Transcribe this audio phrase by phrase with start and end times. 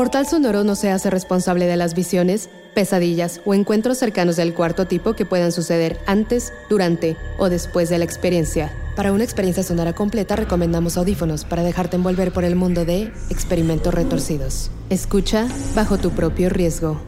[0.00, 4.86] Portal Sonoro no se hace responsable de las visiones, pesadillas o encuentros cercanos del cuarto
[4.86, 8.72] tipo que puedan suceder antes, durante o después de la experiencia.
[8.96, 13.92] Para una experiencia sonora completa recomendamos audífonos para dejarte envolver por el mundo de experimentos
[13.92, 14.70] retorcidos.
[14.88, 16.98] Escucha bajo tu propio riesgo.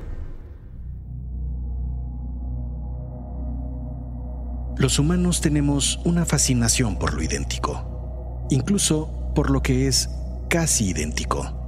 [4.77, 10.10] Los humanos tenemos una fascinación por lo idéntico, incluso por lo que es
[10.51, 11.62] casi idéntico.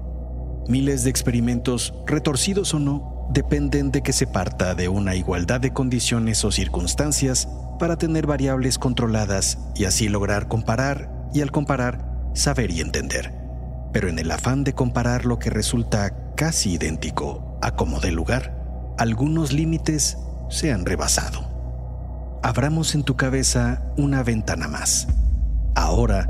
[0.69, 5.73] Miles de experimentos, retorcidos o no, dependen de que se parta de una igualdad de
[5.73, 7.49] condiciones o circunstancias
[7.79, 13.33] para tener variables controladas y así lograr comparar y al comparar saber y entender.
[13.93, 18.95] Pero en el afán de comparar lo que resulta casi idéntico a como de lugar,
[18.99, 21.45] algunos límites se han rebasado.
[22.43, 25.09] Abramos en tu cabeza una ventana más.
[25.75, 26.27] Ahora,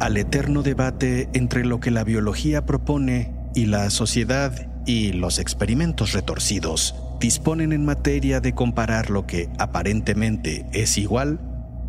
[0.00, 4.52] al eterno debate entre lo que la biología propone y la sociedad
[4.84, 11.40] y los experimentos retorcidos disponen en materia de comparar lo que aparentemente es igual,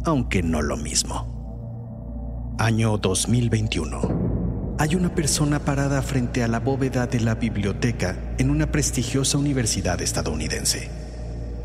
[0.06, 2.56] aunque no lo mismo.
[2.58, 4.76] Año 2021.
[4.80, 10.02] Hay una persona parada frente a la bóveda de la biblioteca en una prestigiosa universidad
[10.02, 10.90] estadounidense.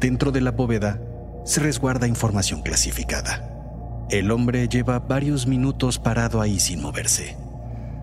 [0.01, 1.01] Dentro de la bóveda
[1.45, 3.49] se resguarda información clasificada.
[4.11, 7.37] El hombre lleva varios minutos parado ahí sin moverse,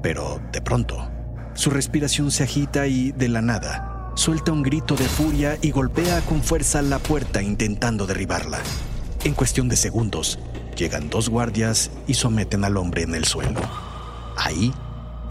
[0.02, 1.19] pero de pronto
[1.60, 6.22] su respiración se agita y, de la nada, suelta un grito de furia y golpea
[6.22, 8.60] con fuerza la puerta intentando derribarla.
[9.26, 10.40] En cuestión de segundos,
[10.78, 13.60] llegan dos guardias y someten al hombre en el suelo.
[14.38, 14.72] Ahí,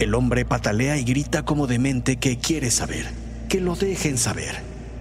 [0.00, 3.06] el hombre patalea y grita como demente que quiere saber,
[3.48, 4.54] que lo dejen saber,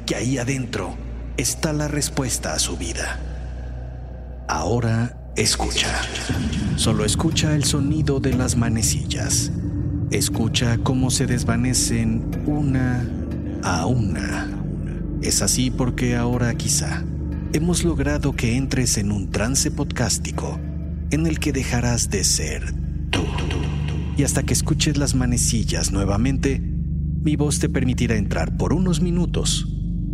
[0.06, 0.96] que ahí adentro
[1.36, 3.20] está la respuesta a su vida.
[4.48, 5.94] Ahora escucha.
[6.78, 9.52] Solo escucha el sonido de las manecillas
[10.12, 13.06] Escucha cómo se desvanecen una
[13.62, 14.48] a una.
[15.22, 17.04] Es así porque ahora quizá
[17.52, 20.62] hemos logrado que entres en un trance podcástico
[21.12, 22.74] en el que dejarás de ser
[23.10, 23.26] tú.
[24.16, 29.68] Y hasta que escuches las manecillas nuevamente, mi voz te permitirá entrar por unos minutos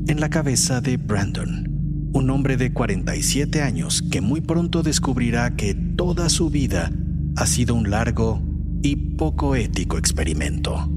[0.08, 5.76] en la cabeza de Brandon, un hombre de 47 años que muy pronto descubrirá que
[5.76, 6.92] toda su vida
[7.36, 8.53] ha sido un largo
[8.84, 10.90] y poco ético experimento.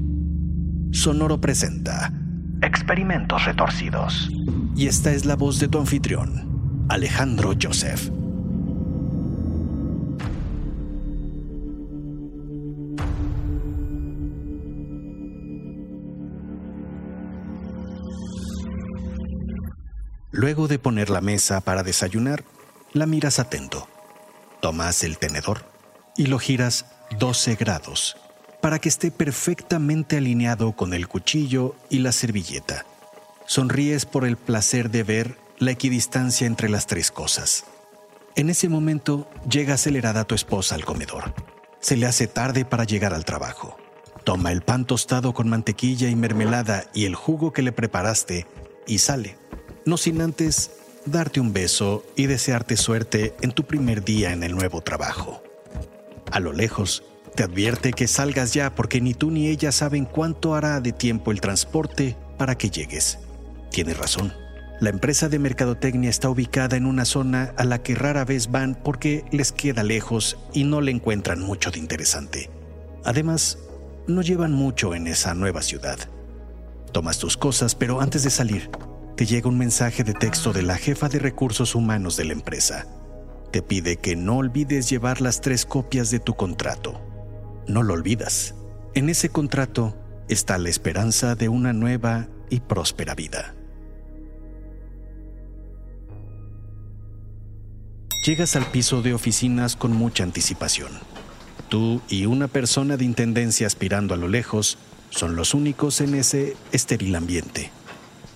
[0.91, 2.11] Sonoro presenta
[2.61, 4.29] Experimentos retorcidos.
[4.75, 8.09] Y esta es la voz de tu anfitrión, Alejandro Joseph.
[20.31, 22.43] Luego de poner la mesa para desayunar,
[22.91, 23.87] la miras atento.
[24.61, 25.63] Tomas el tenedor
[26.17, 28.17] y lo giras 12 grados
[28.61, 32.85] para que esté perfectamente alineado con el cuchillo y la servilleta.
[33.45, 37.65] Sonríes por el placer de ver la equidistancia entre las tres cosas.
[38.35, 41.33] En ese momento llega acelerada tu esposa al comedor.
[41.79, 43.77] Se le hace tarde para llegar al trabajo.
[44.23, 48.45] Toma el pan tostado con mantequilla y mermelada y el jugo que le preparaste
[48.85, 49.37] y sale,
[49.85, 50.71] no sin antes
[51.05, 55.41] darte un beso y desearte suerte en tu primer día en el nuevo trabajo.
[56.31, 57.03] A lo lejos,
[57.35, 61.31] te advierte que salgas ya porque ni tú ni ella saben cuánto hará de tiempo
[61.31, 63.19] el transporte para que llegues.
[63.71, 64.33] Tienes razón.
[64.79, 68.75] La empresa de mercadotecnia está ubicada en una zona a la que rara vez van
[68.75, 72.49] porque les queda lejos y no le encuentran mucho de interesante.
[73.03, 73.57] Además,
[74.07, 75.97] no llevan mucho en esa nueva ciudad.
[76.91, 78.69] Tomas tus cosas, pero antes de salir,
[79.15, 82.85] te llega un mensaje de texto de la jefa de recursos humanos de la empresa
[83.51, 87.01] te pide que no olvides llevar las tres copias de tu contrato.
[87.67, 88.55] No lo olvidas.
[88.93, 89.95] En ese contrato
[90.29, 93.55] está la esperanza de una nueva y próspera vida.
[98.25, 100.91] Llegas al piso de oficinas con mucha anticipación.
[101.69, 104.77] Tú y una persona de intendencia aspirando a lo lejos
[105.09, 107.71] son los únicos en ese estéril ambiente.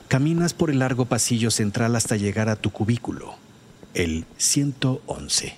[0.08, 3.36] Caminas por el largo pasillo central hasta llegar a tu cubículo,
[3.94, 5.56] el 111.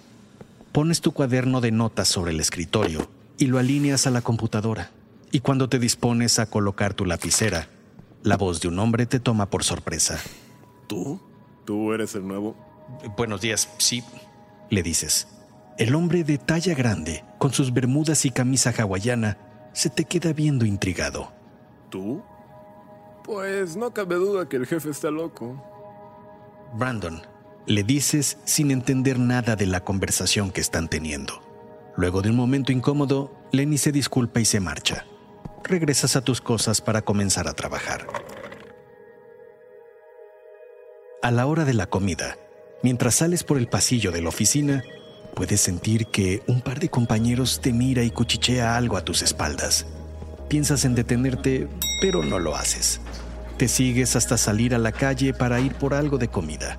[0.71, 4.91] Pones tu cuaderno de notas sobre el escritorio y lo alineas a la computadora.
[5.31, 7.67] Y cuando te dispones a colocar tu lapicera,
[8.23, 10.19] la voz de un hombre te toma por sorpresa.
[10.87, 11.19] ¿Tú?
[11.65, 12.55] ¿Tú eres el nuevo?
[13.17, 14.03] Buenos días, sí,
[14.69, 15.27] le dices.
[15.77, 19.37] El hombre de talla grande, con sus bermudas y camisa hawaiana,
[19.73, 21.31] se te queda viendo intrigado.
[21.89, 22.21] ¿Tú?
[23.23, 25.61] Pues no cabe duda que el jefe está loco.
[26.75, 27.21] Brandon,
[27.65, 31.41] le dices sin entender nada de la conversación que están teniendo.
[31.95, 35.05] Luego de un momento incómodo, Lenny se disculpa y se marcha.
[35.63, 38.07] Regresas a tus cosas para comenzar a trabajar.
[41.21, 42.37] A la hora de la comida,
[42.81, 44.83] mientras sales por el pasillo de la oficina,
[45.35, 49.85] puedes sentir que un par de compañeros te mira y cuchichea algo a tus espaldas.
[50.49, 51.69] Piensas en detenerte,
[52.01, 52.99] pero no lo haces.
[53.57, 56.77] Te sigues hasta salir a la calle para ir por algo de comida.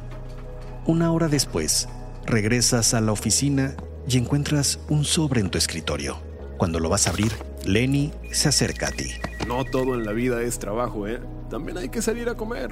[0.86, 1.88] Una hora después,
[2.26, 3.74] regresas a la oficina
[4.06, 6.18] y encuentras un sobre en tu escritorio.
[6.58, 7.32] Cuando lo vas a abrir,
[7.64, 9.12] Lenny se acerca a ti.
[9.46, 11.20] No todo en la vida es trabajo, ¿eh?
[11.48, 12.70] También hay que salir a comer.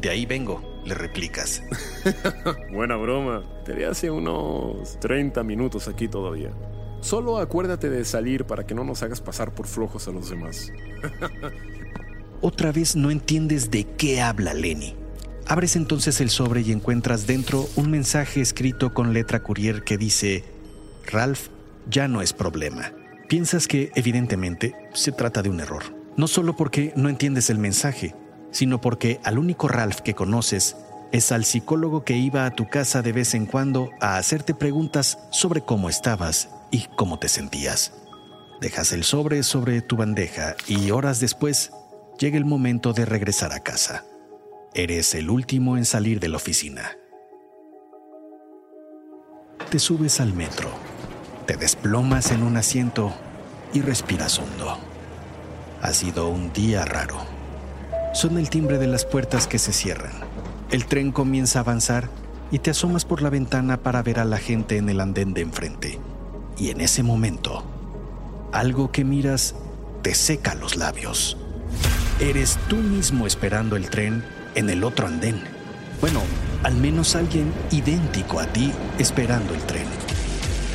[0.00, 1.60] De ahí vengo, le replicas.
[2.72, 3.42] Buena broma.
[3.64, 6.52] Te hace unos 30 minutos aquí todavía.
[7.00, 10.70] Solo acuérdate de salir para que no nos hagas pasar por flojos a los demás.
[12.40, 15.07] Otra vez no entiendes de qué habla Lenny.
[15.48, 20.44] Abres entonces el sobre y encuentras dentro un mensaje escrito con letra courier que dice,
[21.06, 21.48] Ralph
[21.88, 22.92] ya no es problema.
[23.30, 25.84] Piensas que, evidentemente, se trata de un error.
[26.18, 28.14] No solo porque no entiendes el mensaje,
[28.50, 30.76] sino porque al único Ralph que conoces
[31.12, 35.18] es al psicólogo que iba a tu casa de vez en cuando a hacerte preguntas
[35.30, 37.94] sobre cómo estabas y cómo te sentías.
[38.60, 41.70] Dejas el sobre sobre tu bandeja y horas después
[42.18, 44.04] llega el momento de regresar a casa.
[44.74, 46.96] Eres el último en salir de la oficina.
[49.70, 50.68] Te subes al metro,
[51.46, 53.12] te desplomas en un asiento
[53.72, 54.78] y respiras hondo.
[55.80, 57.16] Ha sido un día raro.
[58.12, 60.12] Son el timbre de las puertas que se cierran.
[60.70, 62.10] El tren comienza a avanzar
[62.50, 65.40] y te asomas por la ventana para ver a la gente en el andén de
[65.40, 65.98] enfrente.
[66.58, 67.64] Y en ese momento,
[68.52, 69.54] algo que miras
[70.02, 71.38] te seca los labios.
[72.20, 74.24] Eres tú mismo esperando el tren
[74.54, 75.40] en el otro andén.
[76.00, 76.22] Bueno,
[76.62, 79.86] al menos alguien idéntico a ti esperando el tren.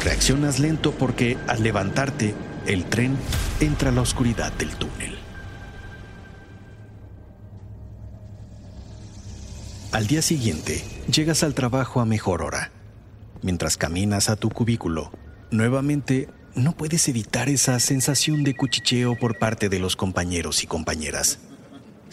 [0.04, 2.36] Reaccionas lento porque al levantarte,
[2.66, 3.18] el tren
[3.60, 5.18] entra a la oscuridad del túnel.
[9.92, 12.72] Al día siguiente, llegas al trabajo a mejor hora.
[13.42, 15.12] Mientras caminas a tu cubículo,
[15.52, 21.40] nuevamente no puedes evitar esa sensación de cuchicheo por parte de los compañeros y compañeras.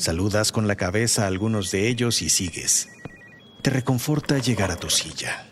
[0.01, 2.89] Saludas con la cabeza a algunos de ellos y sigues.
[3.63, 5.47] Te reconforta llegar a tu silla.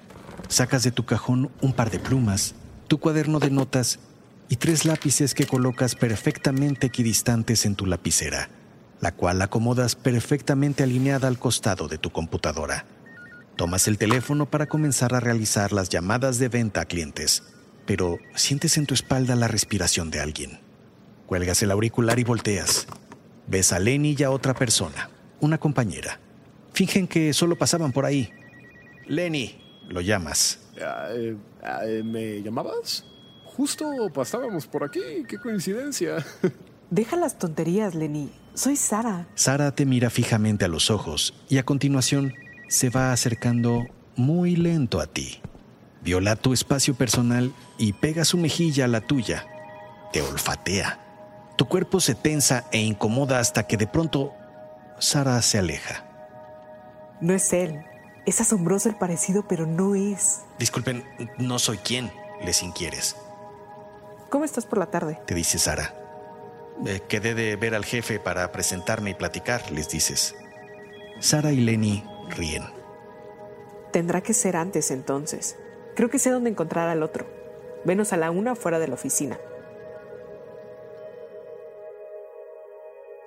[0.49, 2.55] Sacas de tu cajón un par de plumas,
[2.89, 4.01] tu cuaderno de notas
[4.49, 8.49] y tres lápices que colocas perfectamente equidistantes en tu lapicera
[9.01, 12.85] la cual acomodas perfectamente alineada al costado de tu computadora.
[13.57, 17.43] Tomas el teléfono para comenzar a realizar las llamadas de venta a clientes,
[17.87, 20.61] pero sientes en tu espalda la respiración de alguien.
[21.27, 22.87] Cuelgas el auricular y volteas.
[23.49, 25.09] Ves a Lenny y a otra persona,
[25.41, 26.21] una compañera.
[26.75, 28.31] Fingen que solo pasaban por ahí.
[29.07, 29.59] Lenny,
[29.89, 30.59] lo llamas.
[30.81, 33.05] Ah, eh, ah, ¿Me llamabas?
[33.45, 36.25] Justo pasábamos por aquí, qué coincidencia.
[36.91, 38.31] Deja las tonterías, Lenny.
[38.55, 39.27] Soy Sara.
[39.35, 42.35] Sara te mira fijamente a los ojos y a continuación
[42.69, 45.41] se va acercando muy lento a ti.
[46.03, 49.47] Viola tu espacio personal y pega su mejilla a la tuya.
[50.13, 51.08] Te olfatea.
[51.59, 54.33] Tu cuerpo se tensa e incomoda hasta que de pronto
[55.01, 56.05] Sara se aleja.
[57.21, 57.85] No es él.
[58.27, 60.43] Es asombroso el parecido, pero no es.
[60.61, 61.05] Disculpen,
[61.37, 62.13] no soy quien,
[62.45, 63.17] les inquieres.
[64.31, 65.19] ¿Cómo estás por la tarde?
[65.27, 65.97] Te dice Sara.
[66.87, 70.37] Eh, quedé de ver al jefe para presentarme y platicar, les dices.
[71.19, 72.67] Sara y Lenny ríen.
[73.91, 75.57] Tendrá que ser antes entonces.
[75.97, 77.27] Creo que sé dónde encontrar al otro.
[77.85, 79.39] Venos a la una fuera de la oficina.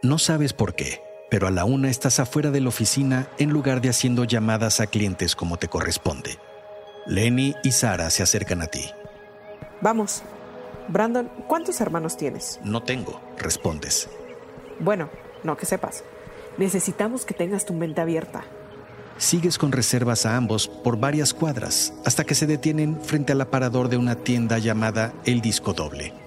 [0.03, 3.81] No sabes por qué, pero a la una estás afuera de la oficina en lugar
[3.81, 6.39] de haciendo llamadas a clientes como te corresponde.
[7.05, 8.83] Lenny y Sara se acercan a ti.
[9.79, 10.23] Vamos,
[10.87, 12.59] Brandon, ¿cuántos hermanos tienes?
[12.63, 14.09] No tengo, respondes.
[14.79, 15.07] Bueno,
[15.43, 16.03] no que sepas.
[16.57, 18.43] Necesitamos que tengas tu mente abierta.
[19.17, 23.87] Sigues con reservas a ambos por varias cuadras hasta que se detienen frente al aparador
[23.87, 26.20] de una tienda llamada El Disco Doble.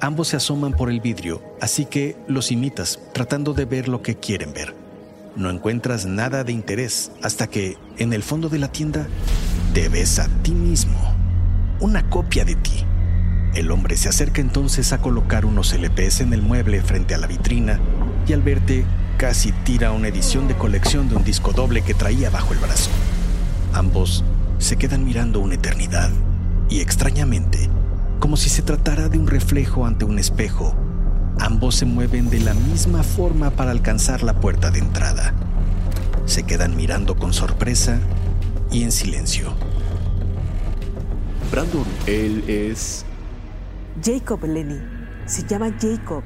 [0.00, 4.14] Ambos se asoman por el vidrio, así que los imitas, tratando de ver lo que
[4.14, 4.74] quieren ver.
[5.34, 9.08] No encuentras nada de interés hasta que, en el fondo de la tienda,
[9.74, 10.98] te ves a ti mismo,
[11.80, 12.84] una copia de ti.
[13.54, 17.26] El hombre se acerca entonces a colocar unos LPs en el mueble frente a la
[17.26, 17.80] vitrina
[18.26, 18.84] y al verte
[19.16, 22.90] casi tira una edición de colección de un disco doble que traía bajo el brazo.
[23.72, 24.24] Ambos
[24.58, 26.10] se quedan mirando una eternidad
[26.68, 27.68] y extrañamente,
[28.18, 30.74] como si se tratara de un reflejo ante un espejo,
[31.38, 35.34] ambos se mueven de la misma forma para alcanzar la puerta de entrada.
[36.26, 38.00] Se quedan mirando con sorpresa
[38.70, 39.52] y en silencio.
[41.50, 43.04] Brandon, él es...
[44.02, 44.78] Jacob, Lenny.
[45.26, 46.22] Se llama Jacob.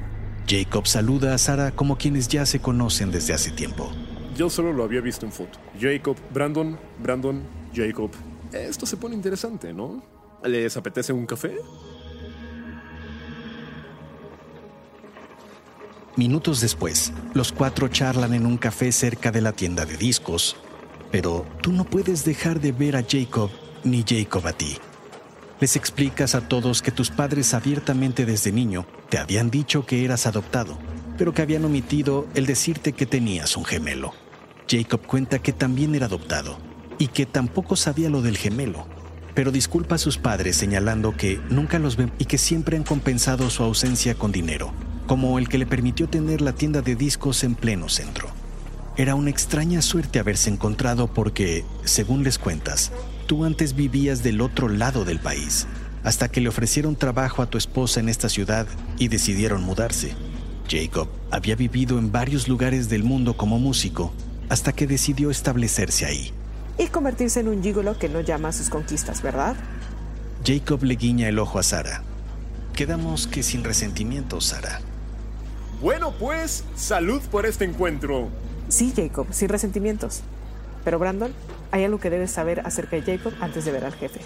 [0.48, 3.90] Jacob saluda a Sara como quienes ya se conocen desde hace tiempo.
[4.36, 5.58] Yo solo lo había visto en foto.
[5.80, 7.42] Jacob, Brandon, Brandon,
[7.74, 8.10] Jacob.
[8.52, 10.02] Esto se pone interesante, ¿no?
[10.44, 11.56] ¿Les apetece un café?
[16.16, 20.56] Minutos después, los cuatro charlan en un café cerca de la tienda de discos,
[21.10, 23.50] pero tú no puedes dejar de ver a Jacob
[23.84, 24.76] ni Jacob a ti.
[25.60, 30.26] Les explicas a todos que tus padres abiertamente desde niño te habían dicho que eras
[30.26, 30.76] adoptado,
[31.16, 34.12] pero que habían omitido el decirte que tenías un gemelo.
[34.68, 36.58] Jacob cuenta que también era adoptado
[36.98, 38.86] y que tampoco sabía lo del gemelo,
[39.34, 43.50] pero disculpa a sus padres señalando que nunca los ven y que siempre han compensado
[43.50, 44.72] su ausencia con dinero
[45.06, 48.28] como el que le permitió tener la tienda de discos en pleno centro.
[48.96, 52.92] Era una extraña suerte haberse encontrado porque, según les cuentas,
[53.26, 55.66] tú antes vivías del otro lado del país,
[56.04, 58.66] hasta que le ofrecieron trabajo a tu esposa en esta ciudad
[58.98, 60.14] y decidieron mudarse.
[60.68, 64.12] Jacob había vivido en varios lugares del mundo como músico,
[64.48, 66.32] hasta que decidió establecerse ahí.
[66.78, 69.56] Y convertirse en un gigolo que no llama a sus conquistas, ¿verdad?
[70.44, 72.02] Jacob le guiña el ojo a Sara.
[72.74, 74.80] Quedamos que sin resentimiento, Sara.
[75.80, 78.28] Bueno, pues, salud por este encuentro.
[78.68, 80.22] Sí, Jacob, sin resentimientos.
[80.84, 81.32] Pero Brandon,
[81.70, 84.20] hay algo que debes saber acerca de Jacob antes de ver al jefe.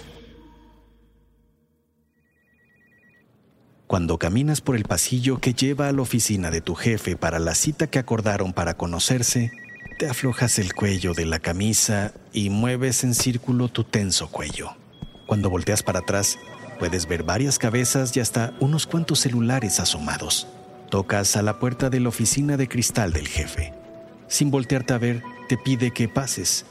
[3.87, 7.55] Cuando caminas por el pasillo que lleva a la oficina de tu jefe para la
[7.55, 9.53] cita que acordaron para conocerse,
[9.99, 14.77] te aflojas el cuello de la camisa y mueves en círculo tu tenso cuello.
[15.27, 16.39] Cuando volteas para atrás,
[16.79, 20.47] puedes ver varias cabezas y hasta unos cuantos celulares asomados.
[20.91, 23.73] Tocas a la puerta de la oficina de cristal del jefe.
[24.29, 26.67] Sin voltearte a ver, te pide que pases,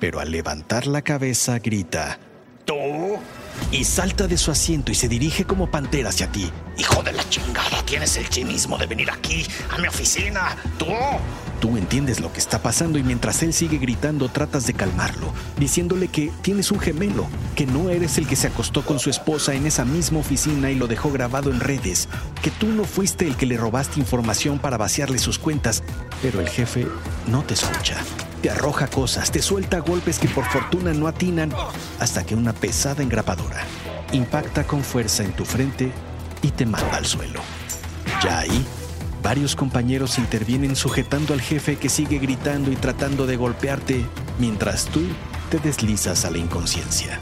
[0.00, 2.18] pero al levantar la cabeza grita,
[2.64, 2.74] ¡Tú!
[3.70, 6.50] Y salta de su asiento y se dirige como pantera hacia ti.
[6.78, 7.84] ¡Hijo de la chingada!
[7.84, 10.56] Tienes el chinismo de venir aquí, a mi oficina.
[10.78, 10.86] ¡Tú!
[11.62, 16.08] Tú entiendes lo que está pasando y mientras él sigue gritando tratas de calmarlo, diciéndole
[16.08, 19.64] que tienes un gemelo, que no eres el que se acostó con su esposa en
[19.64, 22.08] esa misma oficina y lo dejó grabado en redes,
[22.42, 25.84] que tú no fuiste el que le robaste información para vaciarle sus cuentas,
[26.20, 26.88] pero el jefe
[27.28, 27.96] no te escucha.
[28.42, 31.52] Te arroja cosas, te suelta golpes que por fortuna no atinan,
[32.00, 33.64] hasta que una pesada engrapadora
[34.10, 35.92] impacta con fuerza en tu frente
[36.42, 37.40] y te manda al suelo.
[38.20, 38.66] Ya ahí,
[39.22, 44.04] Varios compañeros intervienen sujetando al jefe que sigue gritando y tratando de golpearte
[44.40, 45.00] mientras tú
[45.48, 47.20] te deslizas a la inconsciencia.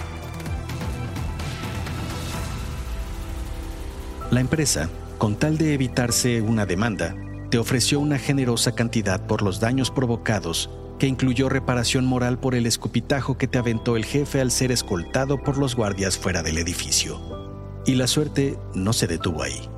[4.30, 4.88] La empresa,
[5.18, 7.14] con tal de evitarse una demanda,
[7.50, 12.64] te ofreció una generosa cantidad por los daños provocados, que incluyó reparación moral por el
[12.64, 17.20] escupitajo que te aventó el jefe al ser escoltado por los guardias fuera del edificio.
[17.84, 19.68] Y la suerte no se detuvo ahí.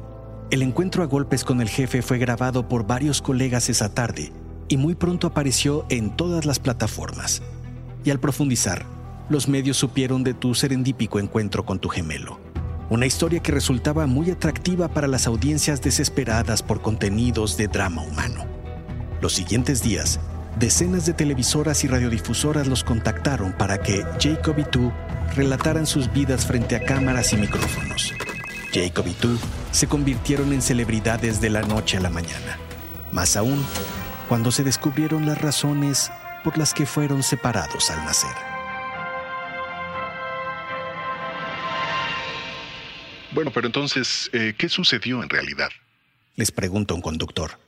[0.53, 4.35] El encuentro a golpes con el jefe fue grabado por varios colegas esa tarde
[4.69, 7.41] y muy pronto apareció en todas las plataformas.
[8.05, 8.85] Y al profundizar,
[9.31, 12.39] los medios supieron de tu serendípico encuentro con tu gemelo.
[12.91, 18.45] Una historia que resultaba muy atractiva para las audiencias desesperadas por contenidos de drama humano.
[19.23, 20.21] Los siguientes días,
[20.59, 24.93] decenas de televisoras y radiodifusoras los contactaron para que Jacob y tú
[25.35, 28.13] relataran sus vidas frente a cámaras y micrófonos.
[28.75, 29.15] Jacob y
[29.73, 32.59] se convirtieron en celebridades de la noche a la mañana.
[33.11, 33.65] Más aún,
[34.29, 36.13] cuando se descubrieron las razones
[36.45, 38.31] por las que fueron separados al nacer.
[43.33, 45.71] Bueno, pero entonces, eh, ¿qué sucedió en realidad?
[46.37, 47.59] Les pregunta un conductor.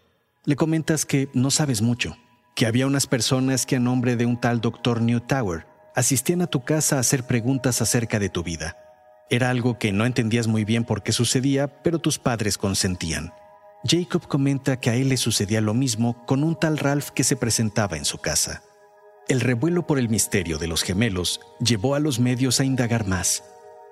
[0.44, 2.18] Le comentas que no sabes mucho,
[2.54, 6.64] que había unas personas que a nombre de un tal doctor Newtower asistían a tu
[6.64, 8.83] casa a hacer preguntas acerca de tu vida
[9.30, 13.32] era algo que no entendías muy bien por qué sucedía, pero tus padres consentían.
[13.84, 17.36] Jacob comenta que a él le sucedía lo mismo con un tal Ralph que se
[17.36, 18.62] presentaba en su casa.
[19.28, 23.44] El revuelo por el misterio de los gemelos llevó a los medios a indagar más,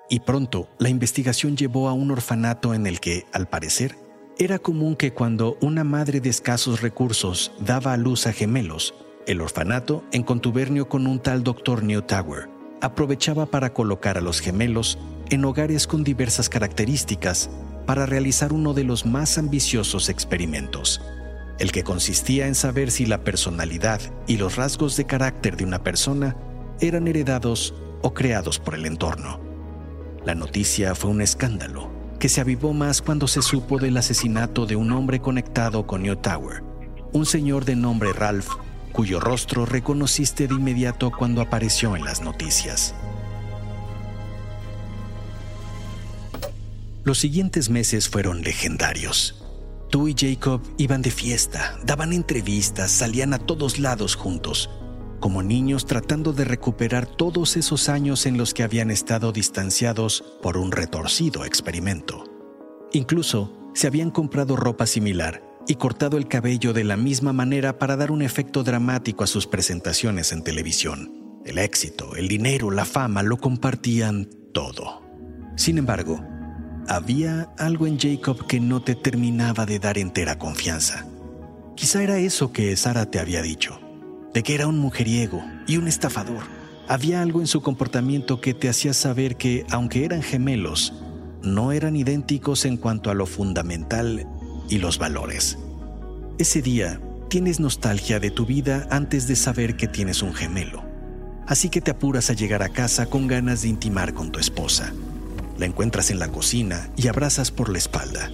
[0.09, 3.95] y pronto la investigación llevó a un orfanato en el que, al parecer,
[4.39, 8.95] Era común que cuando una madre de escasos recursos daba a luz a gemelos,
[9.27, 12.49] el orfanato, en contubernio con un tal doctor Newtower,
[12.83, 14.99] aprovechaba para colocar a los gemelos
[15.29, 17.49] en hogares con diversas características
[17.85, 21.01] para realizar uno de los más ambiciosos experimentos,
[21.59, 25.81] el que consistía en saber si la personalidad y los rasgos de carácter de una
[25.81, 26.35] persona
[26.81, 29.39] eran heredados o creados por el entorno.
[30.25, 34.75] La noticia fue un escándalo que se avivó más cuando se supo del asesinato de
[34.75, 36.63] un hombre conectado con New Tower,
[37.13, 38.49] un señor de nombre Ralph,
[38.93, 42.95] cuyo rostro reconociste de inmediato cuando apareció en las noticias.
[47.03, 49.43] Los siguientes meses fueron legendarios.
[49.89, 54.69] Tú y Jacob iban de fiesta, daban entrevistas, salían a todos lados juntos,
[55.19, 60.57] como niños tratando de recuperar todos esos años en los que habían estado distanciados por
[60.57, 62.23] un retorcido experimento.
[62.93, 67.95] Incluso se habían comprado ropa similar y cortado el cabello de la misma manera para
[67.95, 71.41] dar un efecto dramático a sus presentaciones en televisión.
[71.45, 75.03] El éxito, el dinero, la fama lo compartían todo.
[75.55, 76.23] Sin embargo,
[76.87, 81.05] había algo en Jacob que no te terminaba de dar entera confianza.
[81.75, 83.79] Quizá era eso que Sara te había dicho,
[84.33, 86.43] de que era un mujeriego y un estafador.
[86.87, 90.93] Había algo en su comportamiento que te hacía saber que, aunque eran gemelos,
[91.41, 94.27] no eran idénticos en cuanto a lo fundamental
[94.69, 95.57] y los valores.
[96.37, 100.83] Ese día tienes nostalgia de tu vida antes de saber que tienes un gemelo.
[101.47, 104.93] Así que te apuras a llegar a casa con ganas de intimar con tu esposa.
[105.57, 108.31] La encuentras en la cocina y abrazas por la espalda.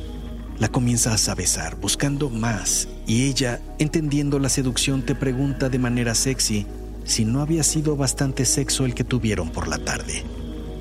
[0.60, 6.16] La comienzas a besar, buscando más, y ella, entendiendo la seducción, te pregunta de manera
[6.16, 6.68] sexy
[7.06, 10.24] si no había sido bastante sexo el que tuvieron por la tarde.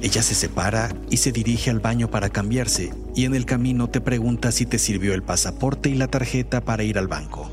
[0.01, 4.01] Ella se separa y se dirige al baño para cambiarse, y en el camino te
[4.01, 7.51] pregunta si te sirvió el pasaporte y la tarjeta para ir al banco.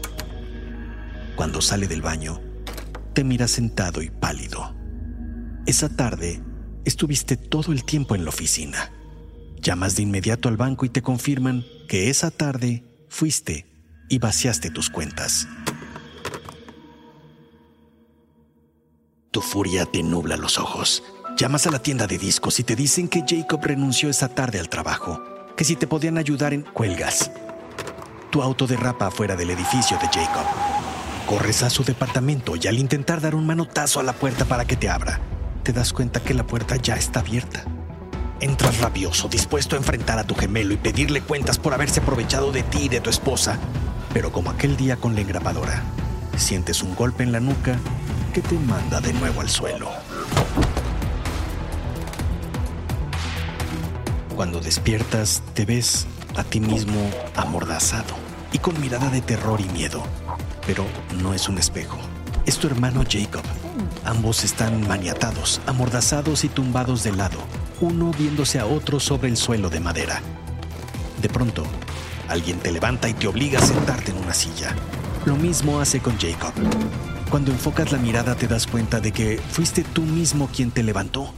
[1.35, 2.39] Cuando sale del baño,
[3.13, 4.75] te mira sentado y pálido.
[5.65, 6.43] Esa tarde
[6.85, 8.91] estuviste todo el tiempo en la oficina.
[9.59, 13.65] Llamas de inmediato al banco y te confirman que esa tarde fuiste
[14.07, 15.47] y vaciaste tus cuentas.
[19.31, 21.01] Tu furia te nubla los ojos.
[21.37, 24.69] Llamas a la tienda de discos y te dicen que Jacob renunció esa tarde al
[24.69, 25.21] trabajo,
[25.57, 27.29] que si te podían ayudar en cuelgas.
[28.29, 30.45] Tu auto derrapa fuera del edificio de Jacob.
[31.27, 34.77] Corres a su departamento y al intentar dar un manotazo a la puerta para que
[34.77, 35.19] te abra,
[35.63, 37.65] te das cuenta que la puerta ya está abierta.
[38.39, 42.63] Entras rabioso, dispuesto a enfrentar a tu gemelo y pedirle cuentas por haberse aprovechado de
[42.63, 43.59] ti y de tu esposa.
[44.13, 45.83] Pero como aquel día con la engrapadora,
[46.37, 47.77] sientes un golpe en la nuca
[48.33, 49.89] que te manda de nuevo al suelo.
[54.35, 58.13] Cuando despiertas, te ves a ti mismo amordazado
[58.51, 60.03] y con mirada de terror y miedo.
[60.67, 60.85] Pero
[61.21, 61.97] no es un espejo.
[62.45, 63.43] Es tu hermano Jacob,
[64.05, 67.39] Ambos están maniatados, amordazados y tumbados de lado,
[67.81, 70.21] uno viéndose a otro sobre el suelo de madera.
[71.23, 71.63] De pronto,
[72.27, 74.75] alguien te levanta y te obliga a sentarte en una silla.
[75.25, 76.53] Lo mismo hace con Jacob.
[77.31, 81.33] Cuando enfocas la mirada te das cuenta de que fuiste tú mismo quien te levantó.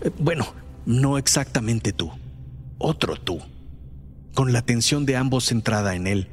[0.00, 0.54] Eh, bueno,
[0.86, 2.12] no exactamente tú,
[2.82, 3.38] otro tú,
[4.34, 6.28] con la atención de ambos centrada en él.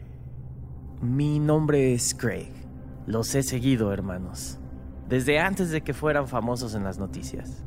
[1.01, 2.51] Mi nombre es Craig.
[3.07, 4.59] Los he seguido, hermanos
[5.09, 7.65] desde antes de que fueran famosos en las noticias.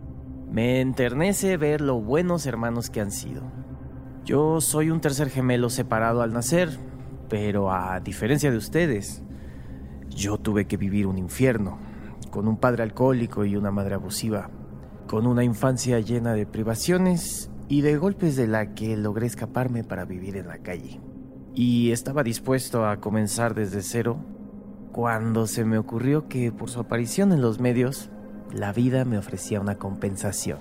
[0.51, 3.43] Me enternece ver lo buenos hermanos que han sido.
[4.25, 6.79] Yo soy un tercer gemelo separado al nacer,
[7.29, 9.25] pero a diferencia de ustedes,
[10.09, 11.79] yo tuve que vivir un infierno,
[12.31, 14.49] con un padre alcohólico y una madre abusiva,
[15.09, 20.05] con una infancia llena de privaciones y de golpes de la que logré escaparme para
[20.05, 21.01] vivir en la calle.
[21.55, 24.19] Y estaba dispuesto a comenzar desde cero
[24.93, 28.11] cuando se me ocurrió que por su aparición en los medios,
[28.53, 30.59] la vida me ofrecía una compensación.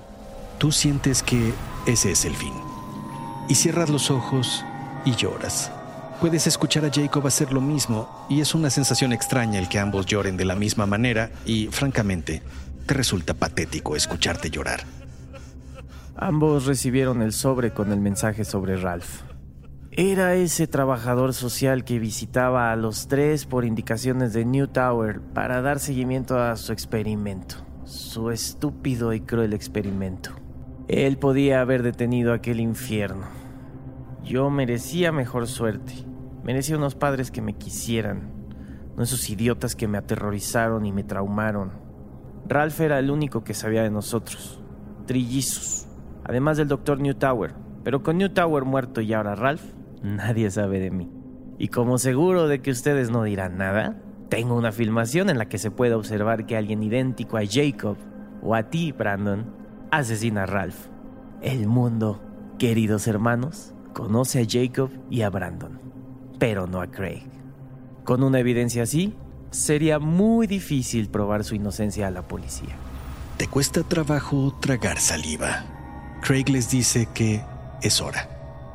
[0.58, 1.52] Tú sientes que
[1.86, 2.54] ese es el fin.
[3.50, 4.64] Y cierras los ojos
[5.04, 5.70] y lloras.
[6.22, 10.06] Puedes escuchar a Jacob hacer lo mismo y es una sensación extraña el que ambos
[10.06, 12.42] lloren de la misma manera y, francamente,
[12.86, 15.01] te resulta patético escucharte llorar.
[16.24, 19.24] Ambos recibieron el sobre con el mensaje sobre Ralph.
[19.90, 25.64] Era ese trabajador social que visitaba a los tres por indicaciones de New Tower para
[25.64, 27.56] dar seguimiento a su experimento,
[27.86, 30.30] su estúpido y cruel experimento.
[30.88, 33.26] Él podía haber detenido aquel infierno.
[34.24, 36.06] Yo merecía mejor suerte,
[36.44, 38.32] merecía unos padres que me quisieran,
[38.96, 41.72] no esos idiotas que me aterrorizaron y me traumaron.
[42.48, 44.62] Ralph era el único que sabía de nosotros,
[45.08, 45.88] trillizos,
[46.32, 49.64] además del doctor New Tower, pero con New Tower muerto y ahora Ralph,
[50.02, 51.12] Nadie sabe de mí.
[51.58, 55.60] Y como seguro de que ustedes no dirán nada, tengo una filmación en la que
[55.60, 57.98] se puede observar que alguien idéntico a Jacob
[58.42, 59.54] o a ti, Brandon,
[59.92, 60.88] asesina a Ralph.
[61.42, 62.22] El mundo,
[62.58, 65.80] queridos hermanos, conoce a Jacob y a Brandon,
[66.40, 67.24] pero no a Craig.
[68.04, 69.16] Con una evidencia así,
[69.52, 72.76] sería muy difícil probar su inocencia a la policía.
[73.38, 75.81] Te cuesta trabajo tragar saliva.
[76.22, 77.42] Craig les dice que
[77.82, 78.30] es hora.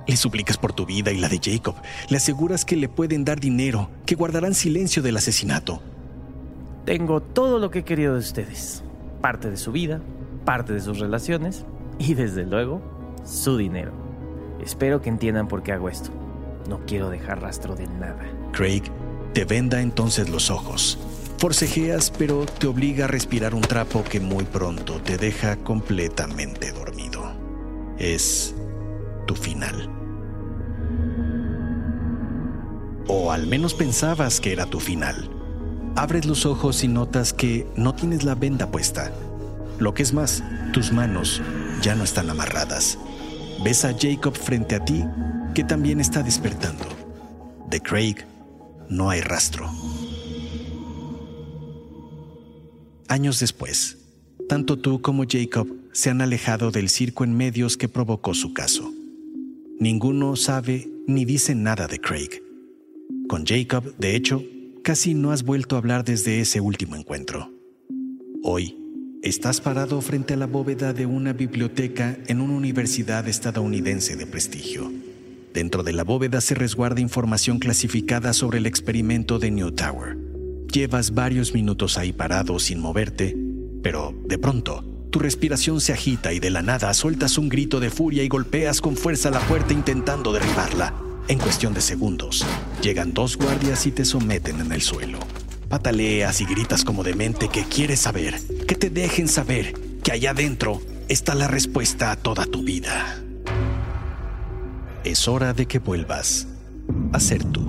[0.07, 1.75] Le suplicas por tu vida y la de Jacob.
[2.09, 5.83] Le aseguras que le pueden dar dinero, que guardarán silencio del asesinato.
[6.85, 8.85] Tengo todo lo que he querido de ustedes.
[9.21, 10.01] Parte de su vida,
[10.45, 11.65] parte de sus relaciones
[11.99, 12.81] y desde luego
[13.25, 13.93] su dinero.
[14.65, 16.11] Espero que entiendan por qué hago esto.
[16.69, 18.25] No quiero dejar rastro de nada.
[18.53, 18.83] Craig
[19.33, 20.99] te venda entonces los ojos.
[21.39, 27.26] Forcejeas, pero te obliga a respirar un trapo que muy pronto te deja completamente dormido.
[27.99, 28.55] Es
[29.27, 29.91] tu final.
[33.09, 35.31] O al menos pensabas que era tu final.
[35.95, 39.13] Abres los ojos y notas que no tienes la venda puesta.
[39.79, 41.41] Lo que es más, tus manos
[41.83, 42.99] ya no están amarradas.
[43.65, 45.05] Ves a Jacob frente a ti,
[45.55, 46.85] que también está despertando.
[47.71, 48.27] De Craig
[48.91, 49.71] no hay rastro.
[53.09, 54.06] Años después,
[54.49, 58.93] tanto tú como Jacob se han alejado del circo en medios que provocó su caso.
[59.79, 62.43] Ninguno sabe ni dice nada de Craig.
[63.29, 64.43] Con Jacob, de hecho,
[64.83, 67.51] casi no has vuelto a hablar desde ese último encuentro.
[68.43, 68.77] Hoy,
[69.23, 74.93] estás parado frente a la bóveda de una biblioteca en una universidad estadounidense de prestigio.
[75.53, 80.19] Dentro de la bóveda se resguarda información clasificada sobre el experimento de New Tower.
[80.73, 83.37] Llevas varios minutos ahí parado sin moverte,
[83.83, 87.91] pero de pronto tu respiración se agita y de la nada sueltas un grito de
[87.91, 90.95] furia y golpeas con fuerza la puerta intentando derribarla.
[91.29, 92.45] En cuestión de segundos,
[92.83, 95.19] llegan dos guardias y te someten en el suelo.
[95.69, 100.81] Pataleas y gritas como demente que quieres saber, que te dejen saber que allá adentro
[101.09, 103.23] está la respuesta a toda tu vida.
[105.03, 106.47] Es hora de que vuelvas
[107.13, 107.67] a ser tú,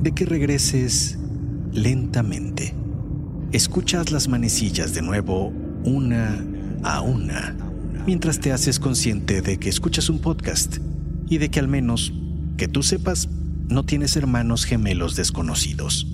[0.00, 1.18] de que regreses
[1.72, 2.74] lentamente.
[3.52, 5.52] Escuchas las manecillas de nuevo
[5.84, 6.44] una
[6.82, 7.56] a una,
[8.04, 10.78] mientras te haces consciente de que escuchas un podcast
[11.28, 12.12] y de que al menos
[12.56, 13.28] que tú sepas,
[13.68, 16.08] no tienes hermanos gemelos desconocidos.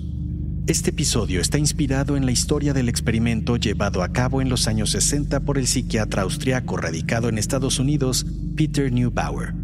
[0.67, 4.91] Este episodio está inspirado en la historia del experimento llevado a cabo en los años
[4.91, 9.55] 60 por el psiquiatra austriaco radicado en Estados Unidos, Peter Neubauer.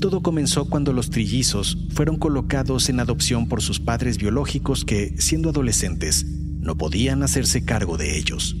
[0.00, 5.50] Todo comenzó cuando los trillizos fueron colocados en adopción por sus padres biológicos que, siendo
[5.50, 6.26] adolescentes,
[6.62, 8.56] no podían hacerse cargo de ellos.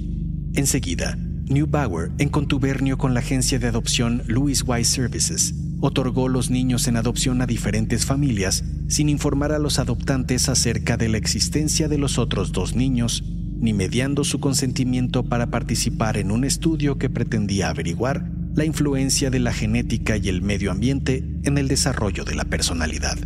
[0.54, 6.86] Enseguida, Neubauer, en contubernio con la agencia de adopción Louis Wise Services, otorgó los niños
[6.88, 11.98] en adopción a diferentes familias sin informar a los adoptantes acerca de la existencia de
[11.98, 13.24] los otros dos niños,
[13.58, 19.38] ni mediando su consentimiento para participar en un estudio que pretendía averiguar la influencia de
[19.38, 23.18] la genética y el medio ambiente en el desarrollo de la personalidad.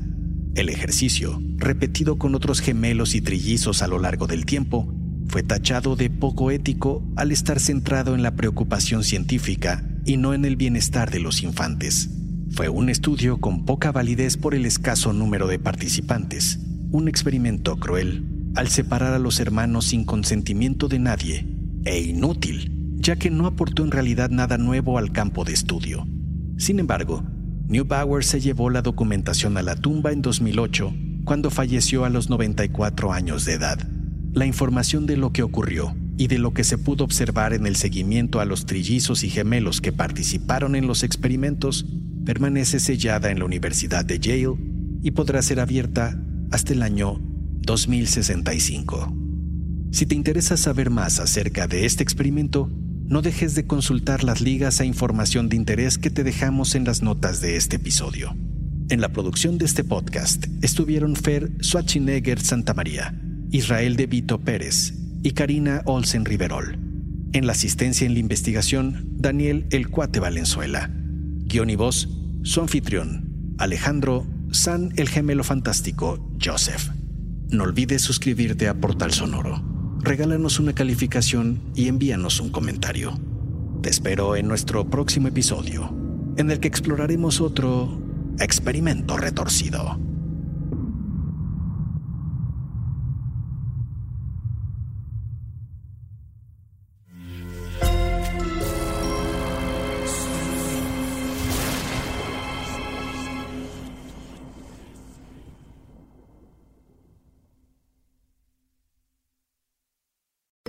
[0.55, 4.93] El ejercicio, repetido con otros gemelos y trillizos a lo largo del tiempo,
[5.29, 10.45] fue tachado de poco ético al estar centrado en la preocupación científica y no en
[10.45, 12.11] el bienestar de los infantes.
[12.51, 18.25] Fue un estudio con poca validez por el escaso número de participantes, un experimento cruel
[18.55, 21.47] al separar a los hermanos sin consentimiento de nadie,
[21.85, 26.07] e inútil, ya que no aportó en realidad nada nuevo al campo de estudio.
[26.57, 27.23] Sin embargo,
[27.69, 30.95] Neubauer se llevó la documentación a la tumba en 2008,
[31.27, 33.79] cuando falleció a los 94 años de edad.
[34.33, 37.75] La información de lo que ocurrió y de lo que se pudo observar en el
[37.75, 41.85] seguimiento a los trillizos y gemelos que participaron en los experimentos
[42.25, 44.57] permanece sellada en la Universidad de Yale
[45.03, 46.17] y podrá ser abierta
[46.53, 47.21] hasta el año
[47.61, 49.13] 2065.
[49.91, 52.71] Si te interesa saber más acerca de este experimento,
[53.05, 57.03] no dejes de consultar las ligas a información de interés que te dejamos en las
[57.03, 58.37] notas de este episodio.
[58.89, 63.21] En la producción de este podcast estuvieron Fer Schwarzenegger Santamaría,
[63.51, 64.95] Israel de Vito Pérez
[65.25, 66.79] y Karina Olsen Riverol.
[67.33, 70.89] En la asistencia en la investigación, Daniel El Cuate Valenzuela.
[71.47, 72.09] Guión y voz,
[72.45, 76.91] su anfitrión, Alejandro San el Gemelo Fantástico, Joseph.
[77.49, 79.65] No olvides suscribirte a Portal Sonoro.
[80.01, 83.19] Regálanos una calificación y envíanos un comentario.
[83.83, 85.93] Te espero en nuestro próximo episodio,
[86.37, 88.06] en el que exploraremos otro
[88.39, 90.06] experimento retorcido.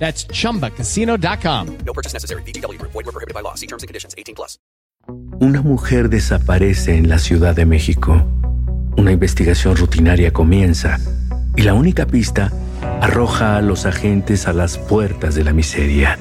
[0.00, 1.66] That's chumbacasino.com.
[1.86, 2.42] No purchase necessary.
[2.42, 2.80] BGW.
[2.82, 3.54] Void were prohibited by law.
[3.54, 4.14] See terms and conditions.
[4.18, 4.58] 18 plus.
[5.40, 8.26] Una mujer desaparece en la Ciudad de México.
[8.96, 10.98] Una investigación rutinaria comienza
[11.56, 12.52] y la única pista
[13.00, 16.18] arroja a los agentes a las puertas de la miseria,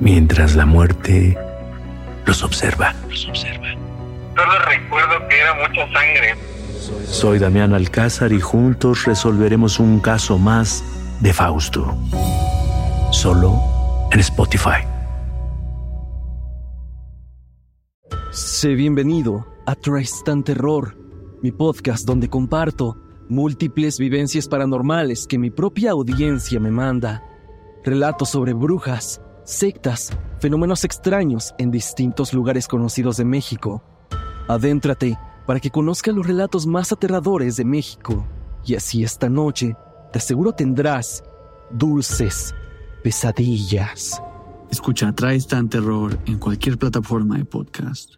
[0.00, 1.36] mientras la muerte
[2.26, 2.94] los observa.
[3.08, 3.68] Los observa.
[4.36, 6.34] Solo recuerdo que era mucha sangre.
[7.06, 10.82] Soy Damián Alcázar y juntos resolveremos un caso más
[11.20, 11.96] de Fausto.
[13.10, 13.60] Solo
[14.12, 14.86] en Spotify.
[18.30, 20.96] Sé bienvenido a Tristan Terror,
[21.42, 22.96] mi podcast donde comparto
[23.28, 27.24] múltiples vivencias paranormales que mi propia audiencia me manda.
[27.84, 33.82] Relatos sobre brujas, sectas, fenómenos extraños en distintos lugares conocidos de México.
[34.46, 38.24] Adéntrate para que conozcas los relatos más aterradores de México.
[38.64, 39.76] Y así esta noche,
[40.12, 41.22] te aseguro tendrás
[41.70, 42.54] dulces
[43.02, 44.22] pesadillas.
[44.70, 48.17] Escucha Tristan Terror en cualquier plataforma de podcast.